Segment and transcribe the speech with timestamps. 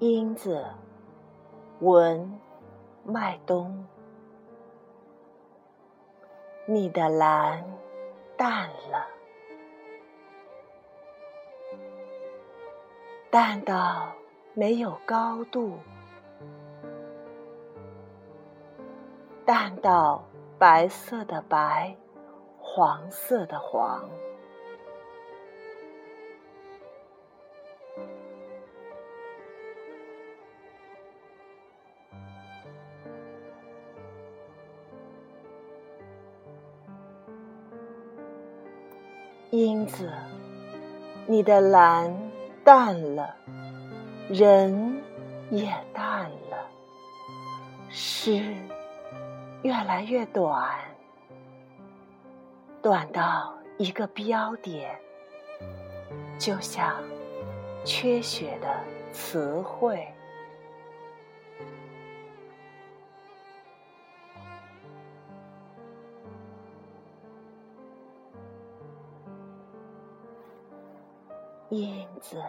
[0.00, 0.64] 英子，
[1.80, 2.40] 文，
[3.04, 3.86] 麦冬。
[6.64, 7.62] 你的蓝
[8.34, 9.06] 淡了，
[13.30, 14.10] 淡到
[14.54, 15.74] 没有高度，
[19.44, 20.24] 淡到
[20.58, 21.94] 白色的白，
[22.58, 24.08] 黄色的黄。
[39.50, 40.08] 英子，
[41.26, 42.16] 你的蓝
[42.62, 43.34] 淡了，
[44.28, 45.02] 人
[45.50, 46.66] 也淡了，
[47.88, 48.54] 诗
[49.62, 50.78] 越来越短，
[52.80, 54.96] 短到一个标点，
[56.38, 57.02] 就像
[57.84, 58.68] 缺血的
[59.12, 60.06] 词汇。
[71.70, 72.42] 英子，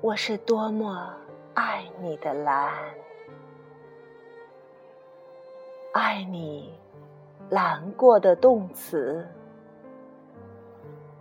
[0.00, 1.12] 我是多么
[1.52, 2.72] 爱你的蓝，
[5.92, 6.78] 爱你
[7.50, 9.28] 蓝过的动词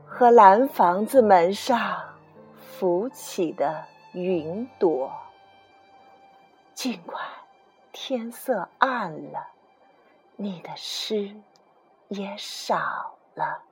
[0.05, 2.13] 和蓝房子门上
[2.55, 5.11] 浮起的云朵。
[6.75, 7.19] 尽管
[7.91, 9.47] 天色暗了，
[10.35, 11.35] 你的诗
[12.09, 13.63] 也少了。